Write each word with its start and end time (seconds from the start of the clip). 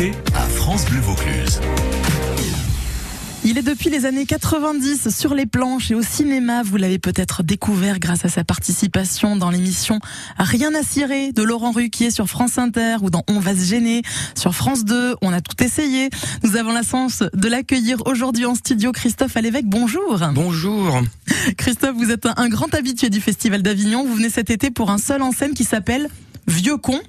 à 0.00 0.46
France 0.46 0.84
Bleu 0.84 1.00
Vaucluse. 1.00 1.60
Il 3.42 3.58
est 3.58 3.62
depuis 3.62 3.90
les 3.90 4.06
années 4.06 4.26
90 4.26 5.08
sur 5.08 5.34
les 5.34 5.44
planches 5.44 5.90
et 5.90 5.96
au 5.96 6.02
cinéma. 6.02 6.62
Vous 6.62 6.76
l'avez 6.76 7.00
peut-être 7.00 7.42
découvert 7.42 7.98
grâce 7.98 8.24
à 8.24 8.28
sa 8.28 8.44
participation 8.44 9.34
dans 9.34 9.50
l'émission 9.50 9.98
Rien 10.38 10.72
à 10.76 10.84
cirer 10.84 11.32
de 11.32 11.42
Laurent 11.42 11.72
Ruquier 11.72 12.12
sur 12.12 12.28
France 12.28 12.58
Inter 12.58 12.98
ou 13.02 13.10
dans 13.10 13.24
On 13.28 13.40
va 13.40 13.56
se 13.56 13.64
gêner 13.64 14.02
sur 14.36 14.54
France 14.54 14.84
2. 14.84 15.16
On 15.20 15.32
a 15.32 15.40
tout 15.40 15.60
essayé. 15.64 16.10
Nous 16.44 16.54
avons 16.54 16.70
la 16.70 16.84
chance 16.84 17.24
de 17.34 17.48
l'accueillir 17.48 18.06
aujourd'hui 18.06 18.46
en 18.46 18.54
studio. 18.54 18.92
Christophe 18.92 19.36
Alévèque, 19.36 19.66
bonjour. 19.66 20.20
Bonjour. 20.32 21.00
Christophe, 21.56 21.96
vous 21.96 22.12
êtes 22.12 22.26
un 22.36 22.48
grand 22.48 22.72
habitué 22.72 23.10
du 23.10 23.20
Festival 23.20 23.62
d'Avignon. 23.62 24.06
Vous 24.06 24.14
venez 24.14 24.30
cet 24.30 24.50
été 24.50 24.70
pour 24.70 24.92
un 24.92 24.98
seul 24.98 25.22
en 25.22 25.32
scène 25.32 25.54
qui 25.54 25.64
s'appelle 25.64 26.08
Vieux 26.48 26.78
con, 26.78 27.00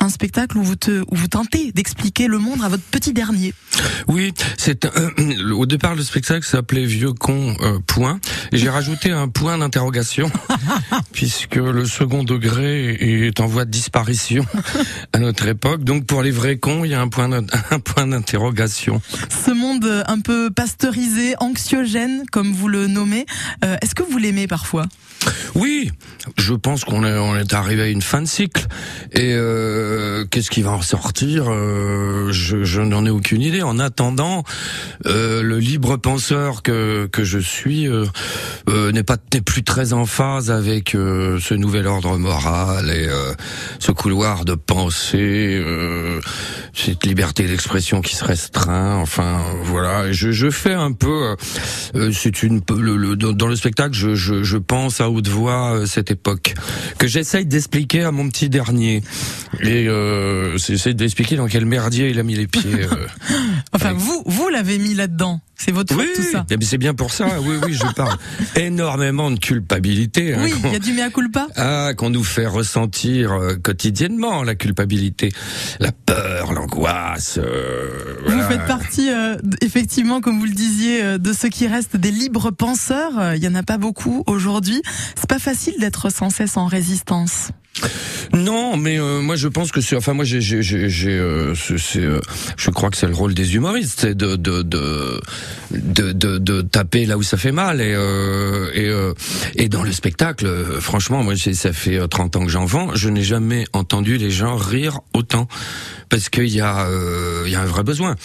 un 0.00 0.08
spectacle 0.08 0.58
où 0.58 0.62
vous, 0.62 0.76
te, 0.76 1.02
où 1.02 1.14
vous 1.14 1.28
tentez 1.28 1.72
d'expliquer 1.72 2.26
le 2.26 2.38
monde 2.38 2.62
à 2.62 2.68
votre 2.68 2.82
petit 2.82 3.12
dernier. 3.12 3.54
Oui, 4.08 4.34
c'est 4.58 4.84
euh, 4.84 5.52
au 5.52 5.64
départ 5.64 5.94
le 5.94 6.02
spectacle 6.02 6.44
s'appelait 6.44 6.84
Vieux 6.84 7.12
con 7.12 7.56
euh, 7.62 7.78
point 7.86 8.20
j'ai 8.52 8.68
rajouté 8.68 9.12
un 9.12 9.28
point 9.28 9.58
d'interrogation 9.58 10.30
puisque 11.12 11.56
le 11.56 11.84
second 11.84 12.24
degré 12.24 13.28
est 13.28 13.40
en 13.40 13.46
voie 13.46 13.64
de 13.64 13.70
disparition 13.70 14.44
à 15.12 15.18
notre 15.18 15.46
époque. 15.46 15.84
Donc 15.84 16.06
pour 16.06 16.22
les 16.22 16.30
vrais 16.30 16.56
cons, 16.56 16.84
il 16.84 16.90
y 16.90 16.94
a 16.94 17.00
un 17.00 17.08
point 17.08 17.30
un 17.70 17.78
point 17.78 18.06
d'interrogation. 18.06 19.00
Ce 19.44 19.50
monde 19.50 20.04
un 20.06 20.20
peu 20.20 20.50
pasteurisé, 20.50 21.34
anxiogène 21.38 22.24
comme 22.32 22.52
vous 22.52 22.68
le 22.68 22.86
nommez, 22.86 23.26
euh, 23.64 23.76
est-ce 23.82 23.94
que 23.94 24.02
vous 24.02 24.18
l'aimez 24.18 24.46
parfois? 24.46 24.86
Oui, 25.54 25.90
je 26.38 26.54
pense 26.54 26.84
qu'on 26.84 27.04
est, 27.04 27.54
arrivé 27.54 27.82
à 27.82 27.88
une 27.88 28.02
fin 28.02 28.22
de 28.22 28.26
cycle. 28.26 28.66
Et 29.12 29.32
euh, 29.32 30.24
qu'est-ce 30.30 30.50
qui 30.50 30.62
va 30.62 30.72
en 30.72 30.82
sortir 30.82 31.46
euh, 31.48 32.30
Je, 32.32 32.80
n'en 32.80 33.04
ai 33.04 33.10
aucune 33.10 33.42
idée. 33.42 33.62
En 33.62 33.78
attendant, 33.78 34.44
euh, 35.06 35.42
le 35.42 35.58
libre 35.58 35.96
penseur 35.96 36.62
que, 36.62 37.06
que 37.06 37.24
je 37.24 37.38
suis 37.38 37.86
euh, 37.88 38.06
euh, 38.68 38.92
n'est 38.92 39.02
pas 39.02 39.16
n'est 39.34 39.40
plus 39.40 39.62
très 39.62 39.92
en 39.92 40.06
phase 40.06 40.50
avec 40.50 40.90
ce 40.90 41.54
nouvel 41.54 41.86
ordre 41.86 42.16
moral 42.16 42.90
et 42.90 43.08
ce 43.78 43.92
couloir 43.92 44.44
de 44.44 44.54
pensée, 44.54 45.62
cette 46.74 47.04
liberté 47.04 47.46
d'expression 47.46 48.00
qui 48.00 48.16
se 48.16 48.24
restreint. 48.24 48.96
Enfin, 48.96 49.40
voilà. 49.64 50.12
Je, 50.12 50.50
fais 50.50 50.74
un 50.74 50.92
peu. 50.92 51.36
c'est 52.12 52.42
une 52.42 52.60
dans 52.60 53.46
le 53.46 53.56
spectacle, 53.56 53.94
je, 53.94 54.14
je 54.14 54.56
pense 54.56 55.00
à 55.00 55.09
haute 55.10 55.28
voix 55.28 55.86
cette 55.86 56.10
époque 56.10 56.54
que 56.98 57.06
j'essaye 57.06 57.46
d'expliquer 57.46 58.02
à 58.02 58.12
mon 58.12 58.28
petit 58.28 58.48
dernier 58.48 59.02
et 59.60 59.88
euh, 59.88 60.58
c'est 60.58 60.94
d'expliquer 60.94 61.36
dans 61.36 61.46
quel 61.46 61.66
merdier 61.66 62.10
il 62.10 62.18
a 62.18 62.22
mis 62.22 62.34
les 62.34 62.46
pieds. 62.46 62.84
Euh, 62.84 63.06
enfin, 63.72 63.92
vous, 63.92 64.22
vous 64.26 64.48
l'avez 64.48 64.78
mis 64.78 64.94
là-dedans. 64.94 65.40
C'est 65.62 65.72
votre 65.72 65.94
faute 65.94 66.06
tout 66.16 66.22
ça. 66.22 66.46
C'est 66.62 66.78
bien 66.78 66.94
pour 66.94 67.12
ça. 67.12 67.26
Oui, 67.42 67.56
oui, 67.62 67.74
je 67.74 67.92
parle 67.94 68.16
énormément 68.56 69.30
de 69.30 69.38
culpabilité. 69.38 70.34
Hein, 70.34 70.40
oui, 70.44 70.54
il 70.64 70.72
y 70.72 70.74
a 70.74 70.78
du 70.78 70.94
mea 70.94 71.10
culpa. 71.10 71.48
Ah, 71.54 71.92
qu'on 71.94 72.08
nous 72.08 72.24
fait 72.24 72.46
ressentir 72.46 73.32
euh, 73.32 73.56
quotidiennement 73.56 74.42
la 74.42 74.54
culpabilité, 74.54 75.30
la 75.78 75.92
peur, 75.92 76.54
l'angoisse. 76.54 77.38
Euh, 77.38 77.90
vous 78.26 78.40
faites 78.42 78.64
partie, 78.64 79.10
euh, 79.10 79.36
effectivement, 79.60 80.22
comme 80.22 80.38
vous 80.38 80.46
le 80.46 80.54
disiez, 80.54 81.18
de 81.18 81.32
ceux 81.34 81.50
qui 81.50 81.66
restent 81.66 81.96
des 81.98 82.10
libres 82.10 82.50
penseurs. 82.50 83.34
Il 83.34 83.44
y 83.44 83.48
en 83.48 83.54
a 83.54 83.62
pas 83.62 83.76
beaucoup 83.76 84.24
aujourd'hui. 84.26 84.80
C'est 85.14 85.28
pas 85.28 85.38
facile 85.38 85.74
d'être 85.78 86.10
sans 86.10 86.30
cesse 86.30 86.56
en 86.56 86.66
résistance. 86.66 87.50
Non, 88.32 88.76
mais 88.76 88.98
euh, 88.98 89.20
moi 89.20 89.34
je 89.36 89.48
pense 89.48 89.72
que 89.72 89.80
c'est, 89.80 89.96
enfin 89.96 90.12
moi 90.12 90.24
j'ai, 90.24 90.40
j'ai, 90.40 90.62
j'ai, 90.62 91.10
euh, 91.10 91.54
c'est, 91.54 91.98
euh, 91.98 92.20
je 92.56 92.70
crois 92.70 92.90
que 92.90 92.96
c'est 92.96 93.08
le 93.08 93.14
rôle 93.14 93.34
des 93.34 93.56
humoristes, 93.56 94.00
c'est 94.00 94.14
de 94.14 94.36
de, 94.36 94.62
de 94.62 95.20
de, 95.72 96.12
de, 96.12 96.38
de 96.38 96.62
taper 96.62 97.06
là 97.06 97.16
où 97.18 97.22
ça 97.22 97.36
fait 97.36 97.52
mal 97.52 97.80
et 97.80 97.96
et 98.74 98.90
et 99.56 99.68
dans 99.68 99.82
le 99.82 99.92
spectacle, 99.92 100.46
franchement, 100.80 101.22
moi 101.22 101.34
ça 101.36 101.72
fait 101.72 102.06
30 102.08 102.36
ans 102.36 102.44
que 102.44 102.50
j'en 102.50 102.64
vends, 102.64 102.94
je 102.94 103.08
n'ai 103.08 103.22
jamais 103.22 103.64
entendu 103.72 104.16
les 104.16 104.30
gens 104.30 104.56
rire 104.56 105.00
autant 105.12 105.48
parce 106.08 106.28
qu'il 106.28 106.48
y 106.48 106.60
a 106.60 106.88
il 107.44 107.50
y 107.50 107.54
a 107.54 107.60
un 107.60 107.66
vrai 107.66 107.82
besoin. 107.82 108.16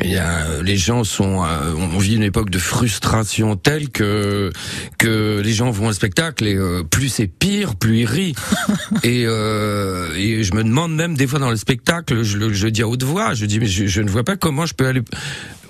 Il 0.00 0.10
y 0.10 0.16
a, 0.16 0.62
les 0.62 0.76
gens 0.76 1.02
sont, 1.02 1.44
on 1.76 1.98
vit 1.98 2.14
une 2.14 2.22
époque 2.22 2.50
de 2.50 2.58
frustration 2.58 3.56
telle 3.56 3.90
que 3.90 4.52
que 4.98 5.40
les 5.44 5.52
gens 5.52 5.70
vont 5.70 5.88
au 5.88 5.92
spectacle 5.92 6.46
et 6.46 6.56
plus 6.90 7.08
c'est 7.08 7.26
pire, 7.26 7.74
plus 7.74 8.00
ils 8.00 8.06
rient. 8.06 8.34
et, 9.02 9.26
euh, 9.48 10.14
et 10.16 10.44
je 10.44 10.54
me 10.54 10.62
demande 10.62 10.94
même 10.94 11.16
des 11.16 11.26
fois 11.26 11.38
dans 11.38 11.50
le 11.50 11.56
spectacle, 11.56 12.22
je, 12.22 12.52
je 12.52 12.68
dis 12.68 12.82
à 12.82 12.88
haute 12.88 13.02
voix, 13.02 13.34
je 13.34 13.46
dis 13.46 13.58
mais 13.58 13.66
je, 13.66 14.00
ne 14.02 14.10
vois 14.10 14.24
pas 14.24 14.36
comment 14.36 14.66
je 14.66 14.74
peux 14.74 14.86
aller 14.86 15.02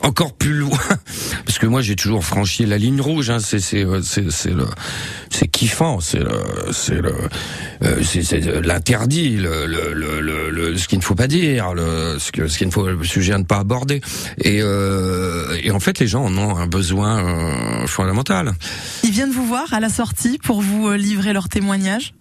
encore 0.02 0.34
plus 0.34 0.54
loin. 0.54 0.78
Parce 1.44 1.58
que 1.58 1.66
moi 1.66 1.82
j'ai 1.82 1.96
toujours 1.96 2.24
franchi 2.24 2.66
la 2.66 2.78
ligne 2.78 3.00
rouge 3.00 3.30
hein. 3.30 3.38
c'est 3.40 3.60
c'est 3.60 3.84
euh, 3.84 4.00
c'est 4.02 4.30
c'est 4.30 4.50
le 4.50 4.66
kiffant 5.50 6.00
c'est 6.00 6.20
le 6.20 6.72
c'est 6.72 7.00
le 7.00 7.12
euh, 7.82 8.02
c'est 8.02 8.40
l'interdit 8.64 9.36
le, 9.36 9.66
le, 9.66 9.92
le, 9.92 10.50
le, 10.50 10.76
ce 10.76 10.86
qu'il 10.88 10.98
ne 10.98 11.04
faut 11.04 11.14
pas 11.14 11.26
dire 11.26 11.74
le 11.74 12.16
ce 12.18 12.32
que 12.32 12.48
ce 12.48 12.58
qu'il 12.58 12.68
ne 12.68 12.72
faut 12.72 12.88
le 12.88 13.04
sujet 13.04 13.32
à 13.32 13.38
ne 13.38 13.44
pas 13.44 13.58
aborder. 13.58 14.00
Et 14.42 14.60
euh, 14.62 15.58
et 15.62 15.70
en 15.70 15.80
fait 15.80 15.98
les 15.98 16.06
gens 16.06 16.24
en 16.24 16.36
ont 16.38 16.56
un 16.56 16.66
besoin 16.66 17.18
euh, 17.18 17.86
fondamental. 17.86 18.52
Ils 19.04 19.10
viennent 19.10 19.32
vous 19.32 19.46
voir 19.46 19.72
à 19.72 19.80
la 19.80 19.88
sortie 19.88 20.38
pour 20.38 20.60
vous 20.60 20.92
livrer 20.92 21.32
leur 21.32 21.48
témoignage? 21.48 22.14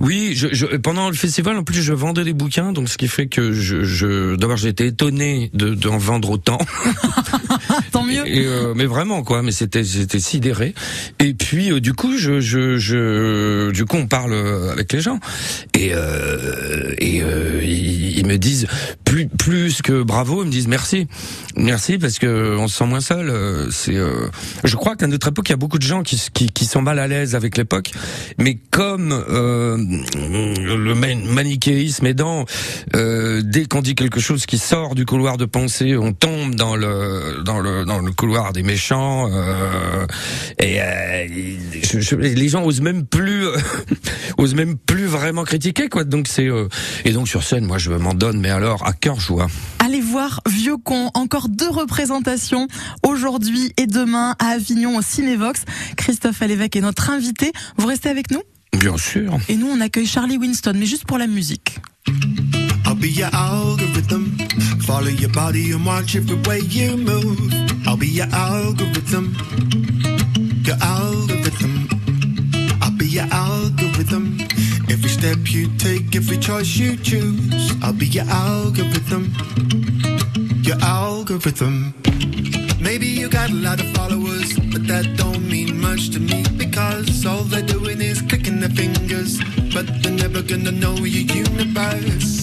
Oui, 0.00 0.32
je, 0.34 0.48
je, 0.52 0.66
pendant 0.76 1.08
le 1.08 1.14
festival, 1.14 1.56
en 1.56 1.64
plus, 1.64 1.82
je 1.82 1.92
vendais 1.92 2.24
des 2.24 2.32
bouquins, 2.32 2.72
donc 2.72 2.88
ce 2.88 2.96
qui 2.96 3.08
fait 3.08 3.26
que 3.26 3.52
je, 3.52 3.84
je 3.84 4.36
d'abord 4.36 4.56
j'étais 4.56 4.88
étonné 4.88 5.50
de 5.54 5.74
d'en 5.74 5.98
vendre 5.98 6.30
autant. 6.30 6.58
Et, 8.10 8.46
euh, 8.46 8.74
mais 8.76 8.86
vraiment 8.86 9.22
quoi, 9.22 9.42
mais 9.42 9.52
c'était 9.52 9.84
j'étais 9.84 10.20
sidéré. 10.20 10.74
Et 11.18 11.34
puis 11.34 11.72
euh, 11.72 11.80
du 11.80 11.92
coup, 11.92 12.16
je, 12.16 12.40
je, 12.40 12.78
je, 12.78 13.70
du 13.70 13.84
coup, 13.84 13.96
on 13.96 14.06
parle 14.06 14.34
avec 14.72 14.92
les 14.92 15.00
gens. 15.00 15.20
Et 15.74 15.90
euh, 15.94 16.94
et 16.98 17.22
euh, 17.22 17.60
ils, 17.62 18.18
ils, 18.18 18.26
me 18.26 18.36
disent 18.36 18.66
plus 19.04 19.28
plus 19.28 19.82
que 19.82 20.02
bravo, 20.02 20.42
ils 20.42 20.46
me 20.46 20.52
disent 20.52 20.68
merci, 20.68 21.06
merci 21.56 21.98
parce 21.98 22.18
que 22.18 22.56
on 22.58 22.68
se 22.68 22.78
sent 22.78 22.86
moins 22.86 23.00
seul. 23.00 23.32
C'est, 23.70 23.96
je 24.64 24.76
crois 24.76 24.96
qu'à 24.96 25.06
notre 25.06 25.28
époque, 25.28 25.48
il 25.48 25.52
y 25.52 25.54
a 25.54 25.56
beaucoup 25.56 25.78
de 25.78 25.84
gens 25.84 26.02
qui 26.02 26.20
qui, 26.32 26.48
qui 26.48 26.64
sont 26.64 26.82
mal 26.82 26.98
à 26.98 27.06
l'aise 27.06 27.34
avec 27.34 27.56
l'époque, 27.56 27.90
mais 28.38 28.58
comme 28.70 29.12
euh, 29.12 29.76
le 29.76 30.94
manichéisme 30.94 32.06
aidant, 32.06 32.44
euh, 32.94 33.42
dès 33.44 33.66
qu'on 33.66 33.82
dit 33.82 33.94
quelque 33.94 34.20
chose 34.20 34.46
qui 34.46 34.58
sort 34.58 34.94
du 34.94 35.04
couloir 35.04 35.36
de 35.36 35.44
pensée, 35.44 35.96
on 35.96 36.12
tombe 36.12 36.54
dans 36.54 36.76
le 36.76 37.42
dans 37.44 37.60
le 37.60 37.84
dans 37.84 37.97
le 38.02 38.12
couloir 38.12 38.52
des 38.52 38.62
méchants. 38.62 39.28
Euh, 39.30 40.06
et 40.58 40.80
euh, 40.80 41.26
je, 41.82 42.16
les 42.16 42.48
gens 42.48 42.64
osent 42.64 42.80
même 42.80 43.06
plus 43.06 43.46
osent 44.38 44.54
même 44.54 44.76
plus 44.76 45.06
vraiment 45.06 45.44
critiquer 45.44 45.88
quoi. 45.88 46.04
Donc 46.04 46.28
c'est 46.28 46.48
euh, 46.48 46.68
et 47.04 47.12
donc 47.12 47.28
sur 47.28 47.42
scène, 47.42 47.64
moi 47.64 47.78
je 47.78 47.90
m'en 47.90 48.14
donne, 48.14 48.40
mais 48.40 48.50
alors 48.50 48.86
à 48.86 48.92
cœur 48.92 49.20
joie. 49.20 49.48
Allez 49.78 50.00
voir 50.00 50.40
Vieux 50.48 50.76
Con, 50.76 51.10
encore 51.14 51.48
deux 51.48 51.70
représentations 51.70 52.68
aujourd'hui 53.02 53.72
et 53.76 53.86
demain 53.86 54.36
à 54.38 54.48
Avignon 54.48 54.96
au 54.96 55.02
Cinévox. 55.02 55.64
Christophe 55.96 56.42
Alévèque 56.42 56.76
est 56.76 56.80
notre 56.80 57.10
invité. 57.10 57.52
Vous 57.76 57.86
restez 57.86 58.08
avec 58.08 58.30
nous? 58.30 58.42
Bien 58.76 58.96
sûr. 58.96 59.38
Et 59.48 59.56
nous, 59.56 59.68
on 59.68 59.80
accueille 59.80 60.06
Charlie 60.06 60.36
Winston, 60.36 60.74
mais 60.76 60.86
juste 60.86 61.04
pour 61.04 61.18
la 61.18 61.26
musique. 61.26 61.78
I'll 62.86 62.94
be 62.94 63.08
your 63.08 63.28
algorithm. 63.34 64.36
Follow 64.80 65.10
your 65.10 65.30
body 65.30 65.72
and 65.72 65.84
watch 65.84 66.16
every 66.16 66.36
way 66.48 66.60
you 66.60 66.96
move. 66.96 67.67
I'll 67.88 67.96
be 67.96 68.06
your 68.06 68.26
algorithm. 68.32 69.34
Your 70.62 70.76
algorithm. 70.82 71.88
I'll 72.82 72.90
be 72.98 73.06
your 73.06 73.24
algorithm. 73.32 74.38
Every 74.90 75.08
step 75.08 75.38
you 75.46 75.74
take, 75.78 76.14
every 76.14 76.36
choice 76.36 76.76
you 76.76 76.98
choose. 76.98 77.72
I'll 77.82 77.94
be 77.94 78.04
your 78.04 78.26
algorithm. 78.28 79.32
Your 80.62 80.76
algorithm. 80.82 81.94
Maybe 82.78 83.06
you 83.06 83.30
got 83.30 83.48
a 83.48 83.54
lot 83.54 83.80
of 83.80 83.86
followers, 83.96 84.52
but 84.70 84.86
that 84.86 85.16
don't 85.16 85.48
mean 85.48 85.80
much 85.80 86.10
to 86.10 86.20
me 86.20 86.44
because 86.58 87.24
all 87.24 87.44
they're 87.44 87.62
doing 87.62 88.02
is 88.02 88.20
clicking 88.20 88.60
their 88.60 88.68
fingers, 88.68 89.38
but 89.72 89.86
they're 90.02 90.12
never 90.12 90.42
gonna 90.42 90.72
know 90.72 90.94
your 90.96 91.24
universe. 91.34 92.37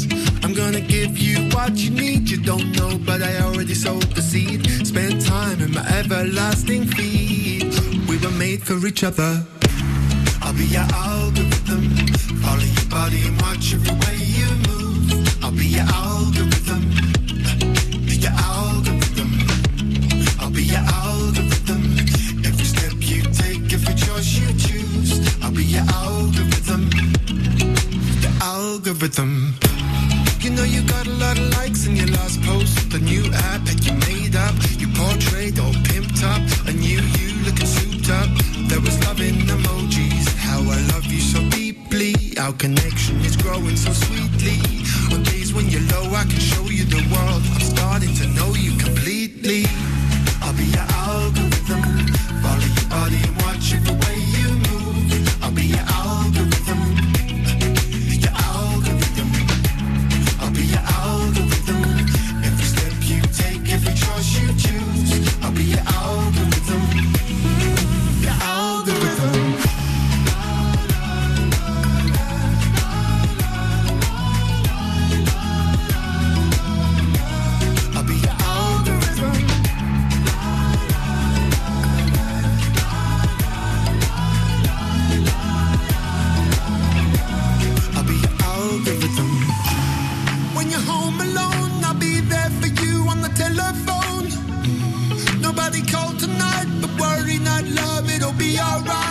Gonna 0.56 0.80
give 0.80 1.18
you 1.18 1.50
what 1.50 1.76
you 1.76 1.90
need, 1.90 2.30
you 2.30 2.38
don't 2.38 2.72
know, 2.78 2.98
but 3.06 3.22
I 3.22 3.40
already 3.42 3.74
sowed 3.74 4.10
the 4.16 4.22
seed. 4.22 4.66
Spend 4.88 5.22
time 5.22 5.60
in 5.62 5.74
my 5.74 5.86
everlasting 5.90 6.88
feet. 6.88 7.78
We 8.08 8.18
were 8.18 8.32
made 8.32 8.64
for 8.64 8.78
each 8.88 9.04
other. 9.04 9.44
I'll 10.42 10.54
be 10.54 10.66
your 10.66 10.88
algorithm, 10.94 12.08
follow 12.42 12.64
your 12.64 12.90
body 12.90 13.28
and 13.28 13.42
watch 13.42 13.74
every 13.74 13.94
way 14.04 14.18
you 14.38 14.48
move. 14.70 15.44
I'll 15.44 15.52
be 15.52 15.68
your 15.68 15.88
algorithm, 15.92 16.84
be 18.08 18.16
your 18.16 18.32
algorithm. 18.32 19.32
I'll 20.40 20.52
be 20.52 20.64
your 20.64 20.86
algorithm. 21.04 22.00
Every 22.46 22.66
step 22.66 22.94
you 23.00 23.24
take, 23.24 23.74
every 23.74 23.96
choice 23.96 24.40
you 24.40 24.48
choose. 24.58 25.20
I'll 25.44 25.52
be 25.52 25.66
your 25.66 25.84
algorithm. 25.92 26.90
The 28.24 28.32
algorithm. 28.42 29.75
You 30.40 30.52
know 30.52 30.64
you 30.64 30.82
got 30.88 31.08
a 31.08 31.12
lot 31.12 31.38
of 31.38 31.50
likes 31.58 31.88
in 31.88 31.96
your 31.96 32.08
last 32.08 32.42
post. 32.44 32.92
The 32.92 33.00
new 33.00 33.26
app 33.52 33.66
that 33.66 33.86
you 33.86 33.94
made 34.10 34.36
up, 34.36 34.54
you 34.80 34.88
portrayed 34.94 35.60
all 35.60 35.74
pimped 35.90 36.22
up. 36.24 36.42
A 36.68 36.72
new 36.72 37.02
you 37.02 37.28
looking 37.46 37.66
souped 37.66 38.10
up. 38.10 38.30
There 38.70 38.82
was 38.82 38.96
love 39.06 39.22
in 39.22 39.36
emojis. 39.48 40.28
How 40.38 40.60
I 40.60 40.80
love 40.94 41.06
you 41.06 41.22
so 41.22 41.40
deeply. 41.50 42.14
Our 42.38 42.54
connection 42.54 43.18
is 43.22 43.36
growing 43.36 43.76
so 43.76 43.92
sweetly. 43.92 44.60
On 45.14 45.24
days 45.24 45.54
when 45.54 45.68
you're 45.70 45.88
low, 45.94 46.14
I 46.14 46.24
can 46.24 46.40
show 46.40 46.66
you 46.66 46.86
the 46.86 47.04
world. 47.14 47.44
I'm 47.56 47.66
starting 47.76 48.14
to 48.16 48.28
know 48.38 48.54
you 48.54 48.78
completely. 48.78 49.66
I'll 50.42 50.54
be 50.54 50.66
your 50.66 50.95
be 98.46 98.60
alright. 98.60 99.05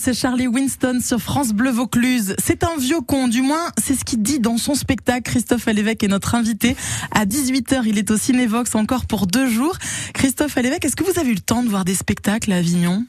C'est 0.00 0.14
Charlie 0.14 0.48
Winston 0.48 0.98
sur 1.00 1.20
France 1.20 1.52
Bleu 1.52 1.70
Vaucluse. 1.70 2.34
C'est 2.42 2.64
un 2.64 2.76
vieux 2.76 3.00
con, 3.00 3.28
du 3.28 3.40
moins 3.40 3.70
c'est 3.80 3.94
ce 3.94 4.04
qu'il 4.04 4.20
dit 4.20 4.40
dans 4.40 4.56
son 4.56 4.74
spectacle. 4.74 5.22
Christophe 5.22 5.68
Alévèque 5.68 6.02
est 6.02 6.08
notre 6.08 6.34
invité. 6.34 6.74
À 7.12 7.24
18h, 7.24 7.82
il 7.86 7.96
est 7.96 8.10
au 8.10 8.16
Cinévox 8.16 8.74
encore 8.74 9.06
pour 9.06 9.28
deux 9.28 9.48
jours. 9.48 9.76
Christophe 10.12 10.56
Alévèque, 10.56 10.84
est-ce 10.84 10.96
que 10.96 11.04
vous 11.04 11.20
avez 11.20 11.30
eu 11.30 11.34
le 11.34 11.40
temps 11.40 11.62
de 11.62 11.68
voir 11.68 11.84
des 11.84 11.94
spectacles 11.94 12.50
à 12.50 12.56
Avignon? 12.56 13.04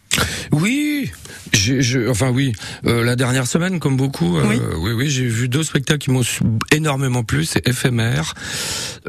Oui, 0.51 1.09
j'ai, 1.53 2.07
enfin 2.07 2.29
oui, 2.29 2.53
euh, 2.85 3.03
la 3.03 3.15
dernière 3.15 3.47
semaine, 3.47 3.79
comme 3.79 3.97
beaucoup, 3.97 4.37
euh, 4.37 4.43
Oui. 4.47 4.59
oui, 4.79 4.91
oui, 4.93 5.09
j'ai 5.09 5.25
vu 5.25 5.47
deux 5.47 5.63
spectacles 5.63 5.99
qui 5.99 6.11
m'ont 6.11 6.21
énormément 6.71 7.23
plu. 7.23 7.45
C'est 7.45 7.67
éphémère, 7.67 8.33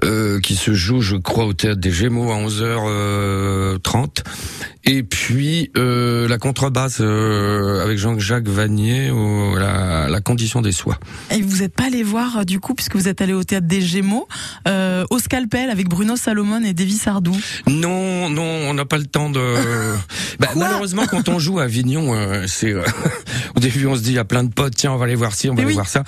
euh, 0.05 0.40
qui 0.40 0.56
se 0.56 0.73
joue, 0.75 1.00
je 1.00 1.17
crois, 1.17 1.44
au 1.46 1.52
théâtre 1.52 1.81
des 1.81 1.93
Gémeaux 1.93 2.31
à 2.32 2.37
11h30, 2.37 4.23
et 4.84 5.02
puis 5.02 5.70
la 5.75 6.38
contrebasse 6.38 7.00
avec 7.00 7.99
Jean-Jacques 7.99 8.49
Vanier, 8.49 9.11
au, 9.11 9.56
la, 9.56 10.08
la 10.08 10.20
condition 10.20 10.61
des 10.62 10.73
soies. 10.73 10.99
Et 11.31 11.40
vous 11.43 11.58
n'êtes 11.58 11.75
pas 11.75 11.84
allé 11.87 12.02
voir, 12.02 12.44
du 12.44 12.61
coup, 12.61 12.75
puisque 12.75 12.96
vous 12.96 13.08
êtes 13.08 13.20
allé 13.20 13.32
au 13.32 13.44
théâtre 13.44 13.67
des 13.67 13.81
Gémeaux, 13.81 14.26
au 14.67 15.19
Scalpel 15.19 15.70
avec 15.70 15.88
Bruno 15.88 16.17
Salomon 16.17 16.62
et 16.64 16.73
Davy 16.73 16.96
Sardou. 16.96 17.37
Non, 17.69 18.29
non, 18.29 18.43
on 18.43 18.75
n'a 18.75 18.84
pas 18.84 18.99
le 18.99 19.06
temps 19.06 19.31
de. 19.31 19.40
Bah, 20.40 20.49
malheureusement, 20.56 21.06
quand 21.08 21.29
on 21.29 21.38
joue 21.38 21.61
à 21.61 21.64
Avignon, 21.64 22.14
euh, 22.22 22.46
c'est 22.46 22.72
euh, 22.72 22.82
au 23.56 23.60
début 23.60 23.86
on 23.86 23.96
se 23.96 24.00
dit 24.02 24.10
il 24.10 24.14
y 24.16 24.19
a 24.19 24.24
plein 24.24 24.44
de 24.44 24.52
potes, 24.52 24.74
tiens 24.76 24.92
on 24.92 24.96
va 24.96 25.04
aller 25.04 25.14
voir 25.14 25.34
ci, 25.34 25.48
on 25.48 25.52
va 25.52 25.56
Mais 25.56 25.62
aller 25.62 25.69
oui. 25.69 25.74
voir 25.74 25.88
ça. 25.88 26.04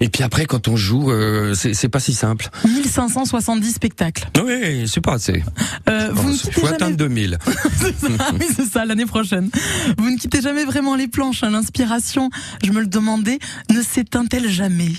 Et 0.00 0.08
puis 0.08 0.22
après 0.22 0.46
quand 0.46 0.68
on 0.68 0.76
joue, 0.76 1.10
euh, 1.10 1.54
c'est 1.54 1.88
pas 1.88 2.00
si 2.00 2.14
simple. 2.14 2.48
1570 2.64 3.72
spectacles. 3.72 4.28
Oui, 4.44 4.86
c'est 4.88 5.00
pas 5.00 5.14
assez. 5.14 5.42
Euh, 5.88 6.10
vous 6.12 6.30
ne 6.32 6.36
faut 6.36 6.60
jamais... 6.62 6.74
atteindre 6.74 6.96
2000. 6.96 7.38
C'est 7.78 7.94
ça, 7.98 8.30
oui, 8.32 8.46
c'est 8.54 8.64
ça, 8.64 8.84
l'année 8.84 9.06
prochaine. 9.06 9.50
Vous 9.98 10.10
ne 10.10 10.16
quittez 10.16 10.40
jamais 10.40 10.64
vraiment 10.64 10.94
les 10.96 11.08
planches. 11.08 11.42
hein. 11.44 11.50
L'inspiration, 11.50 12.30
je 12.64 12.70
me 12.72 12.80
le 12.80 12.86
demandais, 12.86 13.38
ne 13.70 13.80
s'éteint-elle 13.82 14.48
jamais? 14.50 14.90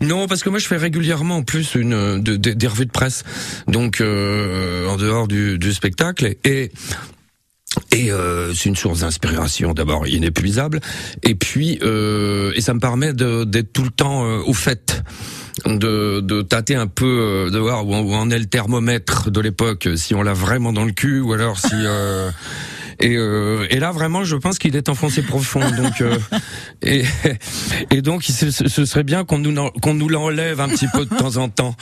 Non, 0.00 0.26
parce 0.26 0.42
que 0.42 0.48
moi 0.50 0.58
je 0.58 0.66
fais 0.66 0.76
régulièrement 0.76 1.36
en 1.36 1.42
plus 1.42 1.74
une 1.74 2.20
de- 2.20 2.36
de- 2.36 2.52
des 2.52 2.66
revues 2.66 2.86
de 2.86 2.90
presse, 2.90 3.22
donc 3.68 4.00
en 4.00 4.96
dehors 4.96 5.28
du, 5.28 5.58
du 5.58 5.72
spectacle 5.72 6.34
et 6.44 6.72
et 7.92 8.10
euh, 8.10 8.52
c'est 8.54 8.68
une 8.68 8.76
source 8.76 9.00
d'inspiration 9.00 9.72
d'abord 9.72 10.06
inépuisable. 10.06 10.80
Et 11.22 11.34
puis 11.34 11.78
euh, 11.82 12.52
et 12.54 12.60
ça 12.60 12.74
me 12.74 12.80
permet 12.80 13.12
d'être 13.12 13.72
tout 13.72 13.84
le 13.84 13.90
temps 13.90 14.24
euh, 14.24 14.42
au 14.46 14.54
fait 14.54 15.02
de, 15.64 16.20
de 16.20 16.42
tâter 16.42 16.74
un 16.74 16.86
peu 16.86 17.06
euh, 17.06 17.50
de 17.50 17.58
voir 17.58 17.86
où, 17.86 17.94
où 17.94 18.14
en 18.14 18.30
est 18.30 18.38
le 18.38 18.46
thermomètre 18.46 19.30
de 19.30 19.40
l'époque 19.40 19.88
si 19.96 20.14
on 20.14 20.22
l'a 20.22 20.34
vraiment 20.34 20.72
dans 20.72 20.84
le 20.84 20.92
cul 20.92 21.20
ou 21.20 21.32
alors 21.32 21.58
si 21.58 21.72
euh, 21.72 22.30
et, 23.00 23.14
euh, 23.16 23.66
et 23.70 23.78
là 23.78 23.92
vraiment 23.92 24.24
je 24.24 24.36
pense 24.36 24.58
qu'il 24.58 24.74
est 24.76 24.88
enfoncé 24.88 25.22
profond 25.22 25.60
donc 25.76 26.00
euh, 26.00 26.18
et, 26.82 27.04
et 27.90 28.02
donc 28.02 28.22
ce, 28.24 28.50
ce 28.50 28.84
serait 28.84 29.04
bien 29.04 29.24
qu'on 29.24 29.38
nous 29.38 29.54
qu'on 29.82 29.94
nous 29.94 30.08
l'enlève 30.08 30.60
un 30.60 30.68
petit 30.68 30.88
peu 30.92 31.04
de 31.04 31.14
temps 31.14 31.36
en 31.36 31.48
temps 31.48 31.74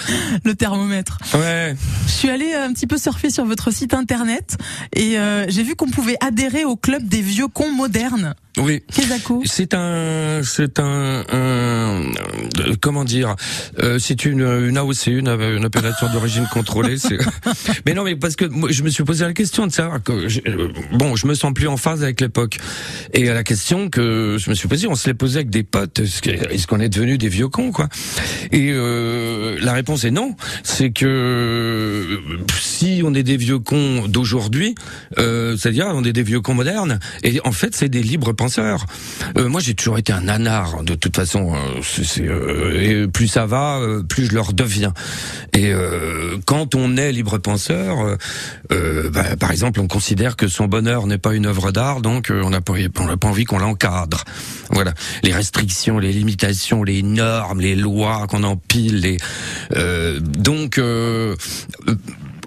Le 0.44 0.54
thermomètre. 0.54 1.18
ouais 1.34 1.74
Je 2.06 2.10
suis 2.12 2.30
allée 2.30 2.52
un 2.54 2.72
petit 2.72 2.86
peu 2.86 2.98
surfer 2.98 3.30
sur 3.30 3.44
votre 3.44 3.70
site 3.72 3.94
internet 3.94 4.56
et 4.94 5.18
euh, 5.18 5.46
j'ai 5.48 5.62
vu 5.62 5.74
qu'on 5.76 5.88
pouvait 5.90 6.16
adhérer 6.24 6.64
au 6.64 6.76
club 6.76 7.06
des 7.08 7.20
vieux 7.22 7.48
cons 7.48 7.72
modernes. 7.72 8.34
oui. 8.58 8.82
C'est 9.46 9.74
un, 9.74 10.42
c'est 10.44 10.78
un, 10.78 11.24
un- 11.32 11.93
euh, 12.64 12.74
comment 12.80 13.04
dire, 13.04 13.36
euh, 13.80 13.98
c'est 13.98 14.24
une, 14.24 14.40
une 14.42 14.76
AOC, 14.78 15.06
une, 15.06 15.28
une 15.28 15.64
appellation 15.64 16.10
d'origine 16.12 16.46
contrôlée. 16.52 16.98
c'est- 16.98 17.18
mais 17.86 17.94
non, 17.94 18.04
mais 18.04 18.16
parce 18.16 18.36
que 18.36 18.44
moi, 18.44 18.70
je 18.72 18.82
me 18.82 18.90
suis 18.90 19.04
posé 19.04 19.24
la 19.24 19.32
question 19.32 19.66
de 19.66 19.72
savoir 19.72 20.02
que, 20.02 20.28
je- 20.28 20.40
euh, 20.46 20.68
bon, 20.92 21.16
je 21.16 21.26
me 21.26 21.34
sens 21.34 21.52
plus 21.54 21.68
en 21.68 21.76
phase 21.76 22.02
avec 22.02 22.20
l'époque. 22.20 22.58
Et 23.12 23.28
à 23.28 23.34
la 23.34 23.44
question 23.44 23.88
que 23.90 24.36
je 24.38 24.50
me 24.50 24.54
suis 24.54 24.68
posée, 24.68 24.86
on 24.88 24.94
se 24.94 25.08
l'est 25.08 25.14
posé 25.14 25.36
avec 25.38 25.50
des 25.50 25.62
potes, 25.62 25.98
est-ce 26.00 26.66
qu'on 26.66 26.80
est 26.80 26.88
devenu 26.88 27.18
des 27.18 27.28
vieux 27.28 27.48
cons, 27.48 27.72
quoi? 27.72 27.88
Et 28.52 28.70
euh, 28.72 29.56
la 29.60 29.72
réponse 29.72 30.04
est 30.04 30.10
non. 30.10 30.34
C'est 30.62 30.90
que 30.90 31.04
euh, 31.06 32.18
si 32.60 33.02
on 33.04 33.14
est 33.14 33.22
des 33.22 33.36
vieux 33.36 33.58
cons 33.58 34.06
d'aujourd'hui, 34.08 34.74
euh, 35.18 35.56
c'est-à-dire 35.56 35.86
on 35.94 36.04
est 36.04 36.12
des 36.12 36.22
vieux 36.22 36.40
cons 36.40 36.54
modernes, 36.54 36.98
et 37.22 37.40
en 37.44 37.52
fait 37.52 37.74
c'est 37.74 37.88
des 37.88 38.02
libres 38.02 38.32
penseurs. 38.32 38.86
Euh, 39.38 39.48
moi 39.48 39.60
j'ai 39.60 39.74
toujours 39.74 39.98
été 39.98 40.12
un 40.12 40.22
nanar, 40.22 40.82
de 40.82 40.94
toute 40.94 41.16
façon. 41.16 41.54
euh, 41.54 41.80
c'est- 41.82 42.04
c'est, 42.04 42.26
euh, 42.28 42.53
et 42.74 43.06
plus 43.08 43.28
ça 43.28 43.46
va, 43.46 43.78
euh, 43.78 44.02
plus 44.02 44.26
je 44.26 44.34
leur 44.34 44.52
deviens. 44.52 44.92
Et 45.52 45.72
euh, 45.72 46.36
quand 46.46 46.74
on 46.74 46.96
est 46.96 47.12
libre 47.12 47.38
penseur, 47.38 48.00
euh, 48.00 48.16
euh, 48.72 49.10
bah, 49.10 49.36
par 49.38 49.50
exemple, 49.50 49.80
on 49.80 49.86
considère 49.86 50.36
que 50.36 50.48
son 50.48 50.66
bonheur 50.66 51.06
n'est 51.06 51.18
pas 51.18 51.34
une 51.34 51.46
œuvre 51.46 51.70
d'art, 51.70 52.00
donc 52.00 52.30
euh, 52.30 52.42
on 52.44 52.50
n'a 52.50 52.60
pas, 52.60 52.74
pas 53.20 53.28
envie 53.28 53.44
qu'on 53.44 53.58
l'encadre. 53.58 54.24
Voilà, 54.70 54.94
les 55.22 55.32
restrictions, 55.32 55.98
les 55.98 56.12
limitations, 56.12 56.82
les 56.84 57.02
normes, 57.02 57.60
les 57.60 57.76
lois 57.76 58.26
qu'on 58.28 58.42
empile, 58.44 59.00
les 59.00 59.16
euh, 59.76 60.20
donc. 60.20 60.78
euh, 60.78 61.34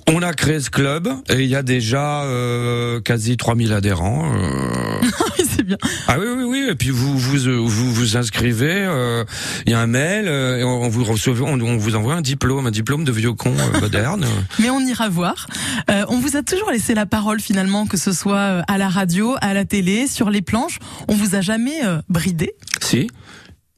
On 0.09 0.21
a 0.21 0.31
créé 0.31 0.61
ce 0.61 0.69
club 0.69 1.09
et 1.29 1.41
il 1.43 1.49
y 1.49 1.55
a 1.57 1.63
déjà 1.63 2.23
euh, 2.23 3.01
quasi 3.01 3.35
3000 3.35 3.73
adhérents. 3.73 4.31
Euh... 4.33 5.05
c'est 5.57 5.63
bien. 5.63 5.77
Ah 6.07 6.17
oui, 6.19 6.27
oui, 6.37 6.43
oui. 6.43 6.67
Et 6.69 6.75
puis 6.75 6.89
vous 6.89 7.17
vous 7.17 7.47
euh, 7.47 7.57
vous, 7.57 7.93
vous 7.93 8.17
inscrivez. 8.17 8.71
Euh, 8.71 9.23
il 9.65 9.71
y 9.71 9.75
a 9.75 9.79
un 9.79 9.87
mail 9.87 10.27
et 10.27 10.63
on 10.63 10.87
vous 10.87 11.03
on, 11.03 11.77
vous 11.77 11.95
envoie 11.95 12.13
un 12.13 12.21
diplôme, 12.21 12.67
un 12.67 12.71
diplôme 12.71 13.03
de 13.03 13.11
vieux 13.11 13.33
con 13.33 13.53
moderne. 13.81 14.25
Mais 14.59 14.69
on 14.69 14.79
ira 14.79 15.09
voir. 15.09 15.47
on 15.87 16.19
vous 16.19 16.37
a 16.37 16.43
toujours 16.43 16.71
laissé 16.71 16.93
la 16.93 17.05
parole 17.05 17.39
finalement, 17.39 17.85
que 17.85 17.97
ce 17.97 18.11
soit 18.11 18.63
à 18.67 18.77
la 18.77 18.89
radio, 18.89 19.35
à 19.41 19.53
la 19.53 19.65
télé, 19.65 20.07
sur 20.07 20.29
les 20.29 20.41
planches. 20.41 20.79
On 21.07 21.15
vous 21.15 21.35
a 21.35 21.41
jamais 21.41 21.81
bridé? 22.09 22.53
Si 22.81 23.07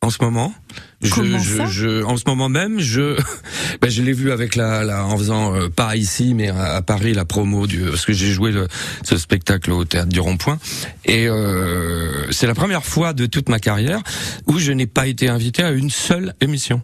en 0.01 0.09
ce 0.09 0.17
moment? 0.21 0.53
Je, 1.01 1.37
je, 1.37 1.65
je, 1.67 2.03
en 2.03 2.17
ce 2.17 2.23
moment 2.27 2.49
même, 2.49 2.79
je, 2.79 3.17
ben 3.81 3.89
je 3.89 4.01
l'ai 4.01 4.11
vu 4.11 4.31
avec 4.31 4.55
la, 4.55 4.83
la 4.83 5.05
en 5.05 5.17
faisant 5.17 5.55
euh, 5.55 5.69
pas 5.69 5.95
ici, 5.95 6.33
mais 6.33 6.49
à, 6.49 6.81
Paris 6.81 7.13
la 7.13 7.23
promo 7.23 7.67
du, 7.67 7.79
parce 7.83 8.05
que 8.05 8.11
j'ai 8.11 8.31
joué 8.31 8.51
le, 8.51 8.67
ce 9.03 9.17
spectacle 9.17 9.71
au 9.71 9.85
théâtre 9.85 10.09
du 10.09 10.19
Rond-Point, 10.19 10.59
et 11.05 11.27
euh, 11.27 12.29
c'est 12.31 12.47
la 12.47 12.55
première 12.55 12.83
fois 12.83 13.13
de 13.13 13.25
toute 13.27 13.47
ma 13.47 13.59
carrière 13.59 14.01
où 14.45 14.59
je 14.59 14.73
n'ai 14.73 14.87
pas 14.87 15.07
été 15.07 15.29
invité 15.29 15.63
à 15.63 15.71
une 15.71 15.89
seule 15.89 16.33
émission. 16.41 16.81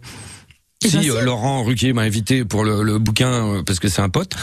Eh 0.84 0.90
ben, 0.90 1.02
si 1.02 1.10
euh, 1.10 1.22
Laurent 1.22 1.62
Ruquier 1.64 1.94
m'a 1.94 2.02
invité 2.02 2.44
pour 2.44 2.62
le, 2.62 2.82
le 2.82 2.98
bouquin 2.98 3.30
euh, 3.30 3.62
parce 3.62 3.80
que 3.80 3.88
c'est 3.88 4.02
un 4.02 4.10
pote 4.10 4.34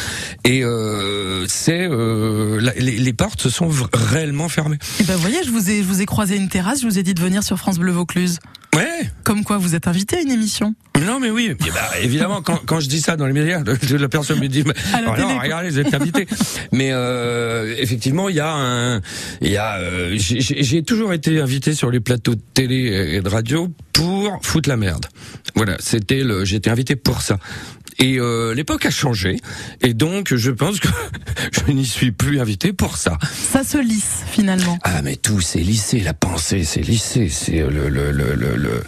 et 0.44 0.64
euh, 0.64 1.46
c'est 1.48 1.88
les, 1.88 2.98
les, 2.98 3.14
portes 3.14 3.42
se 3.42 3.50
sont 3.52 3.70
réellement 3.94 4.50
fermées. 4.50 4.78
Et 4.78 5.02
eh 5.02 5.04
ben 5.04 5.16
vous 5.16 5.22
voyez, 5.22 5.44
je 5.44 5.52
vous 5.52 5.70
ai 5.70 5.84
je 5.84 5.88
vous 5.88 6.02
ai 6.02 6.06
croisé 6.06 6.36
une 6.36 6.50
terrasse, 6.50 6.82
je 6.82 6.88
vous 6.88 6.98
ai 6.98 7.04
dit 7.04 7.14
de 7.14 7.22
venir 7.22 7.44
sur 7.44 7.58
France 7.58 7.78
Bleu 7.78 7.92
Vaucluse. 7.92 8.40
Ouais. 8.76 8.93
Comme 9.24 9.44
quoi 9.44 9.58
vous 9.58 9.76
êtes 9.76 9.88
invité 9.88 10.18
à 10.18 10.22
une 10.22 10.32
émission. 10.32 10.76
Non 11.06 11.20
mais 11.20 11.32
oui, 11.32 11.54
bah, 11.60 12.00
évidemment 12.02 12.42
quand, 12.42 12.62
quand 12.66 12.80
je 12.80 12.88
dis 12.88 13.02
ça 13.02 13.18
dans 13.18 13.26
les 13.26 13.34
médias, 13.34 13.62
la 14.00 14.10
personne 14.10 14.40
me 14.40 14.48
dit 14.48 14.64
alors, 14.94 15.18
non, 15.18 15.40
regardez, 15.40 15.70
vous 15.70 15.80
êtes 15.80 15.94
invité. 15.94 16.28
mais 16.72 16.90
euh, 16.92 17.76
effectivement, 17.78 18.30
il 18.30 18.36
y 18.36 18.40
a 18.40 18.54
un 18.54 19.02
il 19.42 19.50
y 19.50 19.58
a 19.58 19.80
j'ai 20.18 20.84
toujours 20.84 21.14
été 21.14 21.42
invité 21.42 21.74
sur 21.74 21.90
les 21.92 22.00
plateaux 22.00 22.36
de 22.36 22.42
télé 22.54 23.16
et 23.16 23.22
de 23.22 23.30
radio 23.30 23.70
pour 23.92 24.40
foutre 24.44 24.70
la 24.70 24.78
merde. 24.78 25.08
Voilà, 25.56 25.78
c'était 25.80 26.24
le 26.24 26.46
j'étais 26.46 26.70
invité 26.70 26.96
pour 26.96 27.22
ça. 27.22 27.38
Et 28.00 28.20
euh, 28.20 28.54
l'époque 28.54 28.86
a 28.86 28.92
changé, 28.92 29.40
et 29.82 29.94
donc 29.94 30.34
je 30.34 30.52
pense 30.52 30.80
que 30.80 30.88
je 31.52 31.72
n'y 31.72 31.86
suis 31.86 32.12
plus 32.12 32.40
invité 32.40 32.74
pour 32.74 32.98
ça. 32.98 33.18
Ça 33.52 33.64
se 33.64 33.78
lisse 33.78 34.24
finalement. 34.32 34.78
Ah 34.84 35.02
mais 35.02 35.16
tout 35.16 35.42
c'est 35.42 35.60
lissé, 35.60 36.00
la 36.00 36.14
pensée 36.14 36.64
c'est 36.64 36.82
lissé, 36.82 37.30
c'est 37.30 37.60
le 37.60 37.90
le 37.90 38.12
le 38.12 38.36
le, 38.36 38.56
le 38.56 38.84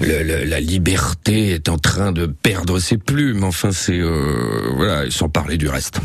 la 0.00 0.60
liberté 0.60 1.50
est 1.50 1.68
en 1.68 1.78
train 1.78 2.12
de 2.12 2.26
perdre 2.26 2.78
ses 2.78 2.98
plumes. 2.98 3.44
Enfin, 3.44 3.72
c'est 3.72 3.98
euh, 3.98 4.70
voilà, 4.74 5.10
sans 5.10 5.28
parler 5.28 5.56
du 5.56 5.68
reste. 5.68 6.00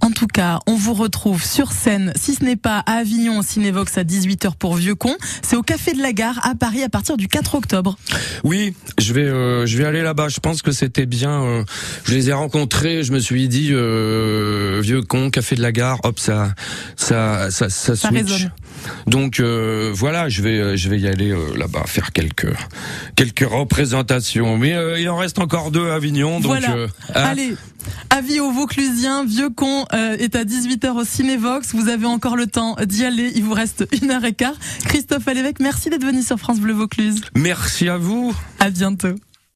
En 0.00 0.10
tout 0.10 0.26
cas, 0.26 0.60
on 0.66 0.76
vous 0.76 0.94
retrouve 0.94 1.44
sur 1.44 1.72
scène, 1.72 2.12
si 2.16 2.34
ce 2.34 2.44
n'est 2.44 2.56
pas 2.56 2.78
à 2.86 2.98
Avignon 2.98 3.38
au 3.38 3.42
Cinévox 3.42 3.98
à 3.98 4.04
18h 4.04 4.54
pour 4.58 4.76
Vieux 4.76 4.94
Con, 4.94 5.14
c'est 5.42 5.56
au 5.56 5.62
Café 5.62 5.92
de 5.92 6.02
la 6.02 6.12
Gare 6.12 6.40
à 6.46 6.54
Paris 6.54 6.82
à 6.82 6.88
partir 6.88 7.16
du 7.16 7.28
4 7.28 7.54
octobre. 7.54 7.96
Oui, 8.44 8.74
je 8.98 9.12
vais 9.12 9.22
euh, 9.22 9.66
je 9.66 9.78
vais 9.78 9.84
aller 9.84 10.02
là-bas. 10.02 10.28
Je 10.28 10.40
pense 10.40 10.62
que 10.62 10.72
c'était 10.72 11.06
bien. 11.06 11.42
Euh, 11.42 11.64
je 12.04 12.14
les 12.14 12.30
ai 12.30 12.32
rencontrés. 12.32 13.02
Je 13.02 13.12
me 13.12 13.18
suis 13.18 13.48
dit 13.48 13.70
euh, 13.72 14.80
Vieux 14.82 15.02
Con, 15.02 15.30
Café 15.30 15.56
de 15.56 15.62
la 15.62 15.72
Gare. 15.72 16.00
Hop, 16.04 16.18
ça 16.18 16.54
ça 16.96 17.50
ça 17.50 17.68
ça, 17.68 17.96
ça 17.96 18.08
switch. 18.08 18.48
Donc 19.06 19.40
euh, 19.40 19.90
voilà, 19.94 20.28
je 20.28 20.42
vais 20.42 20.58
euh, 20.58 20.76
je 20.76 20.88
vais 20.88 20.98
y 20.98 21.08
aller 21.08 21.30
euh, 21.30 21.56
là-bas 21.56 21.84
faire 21.86 22.12
quelques 22.12 22.52
quelques 23.16 23.48
représentations. 23.48 24.58
Mais 24.58 24.74
il 25.00 25.08
en 25.08 25.16
reste 25.16 25.38
encore 25.38 25.70
deux 25.70 25.90
à 25.90 25.94
Avignon. 25.94 26.40
Donc 26.40 26.46
voilà. 26.46 26.70
Hein. 26.70 26.86
allez. 27.14 27.54
Avis 28.08 28.40
aux 28.40 28.50
Vauclusiens, 28.50 29.26
Vieux 29.26 29.50
Con 29.50 29.84
est 29.92 30.36
à 30.36 30.44
18h 30.44 30.92
au 30.92 31.04
Cinévox. 31.04 31.74
Vous 31.74 31.88
avez 31.88 32.06
encore 32.06 32.34
le 32.34 32.46
temps 32.46 32.76
d'y 32.86 33.04
aller. 33.04 33.30
Il 33.34 33.44
vous 33.44 33.52
reste 33.52 33.86
une 34.00 34.10
heure 34.10 34.24
et 34.24 34.32
quart. 34.32 34.54
Christophe 34.86 35.28
Alévèque, 35.28 35.60
merci 35.60 35.90
d'être 35.90 36.04
venu 36.04 36.22
sur 36.22 36.38
France 36.38 36.60
Bleu 36.60 36.72
Vaucluse. 36.72 37.20
Merci 37.34 37.90
à 37.90 37.98
vous. 37.98 38.34
À 38.58 38.70
bientôt. 38.70 39.16